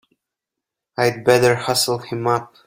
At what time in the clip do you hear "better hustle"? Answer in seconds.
1.23-1.99